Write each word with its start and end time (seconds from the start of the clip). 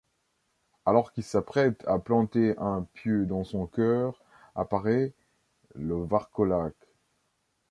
Alors 0.87 1.13
qu'il 1.13 1.23
s'apprête 1.23 1.87
à 1.87 1.99
planter 1.99 2.55
un 2.57 2.87
pieu 2.93 3.27
dans 3.27 3.43
son 3.43 3.67
cœur 3.67 4.19
apparaît 4.55 5.13
le 5.75 5.95
Vârcolac. 6.05 6.73